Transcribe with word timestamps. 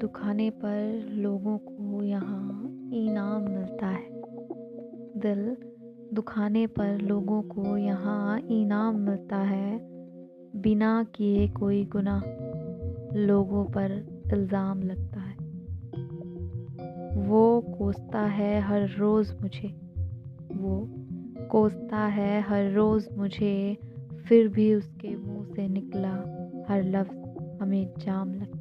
दुखाने 0.00 0.50
पर 0.50 1.06
लोगों 1.10 1.58
को 1.58 2.02
यहाँ 2.02 2.64
इनाम 2.92 3.42
मिलता 3.42 3.86
है। 3.86 4.22
दिल 5.16 5.56
दुखाने 6.14 6.66
पर 6.66 6.98
लोगों 6.98 7.42
को 7.42 7.76
यहाँ 7.76 8.40
इनाम 8.40 8.96
मिलता 8.96 9.36
है। 9.36 9.78
बिना 10.56 11.06
किए 11.14 11.48
कोई 11.48 11.84
गुनाह 11.84 12.20
लोगों 13.16 13.64
पर 13.64 14.20
इल्ज़ाम 14.32 14.82
लगता 14.82 15.20
है। 15.20 15.36
वो 17.28 17.60
कोसता 17.78 18.20
है 18.20 18.60
हर 18.60 18.88
रोज़ 18.98 19.32
मुझे। 19.42 19.68
वो 20.52 20.88
कोसता 21.48 21.98
है 21.98 22.40
हर 22.40 22.70
रोज़ 22.70 23.08
मुझे। 23.16 23.78
फिर 24.28 24.48
भी 24.48 24.74
उसके 24.74 25.16
मुँह 25.16 25.44
से 25.44 25.68
निकला 25.68 26.14
हर 26.68 26.82
लफ्ज़ 26.84 27.18
हमें 27.62 27.94
जाम 27.98 28.34
लगता 28.34 28.57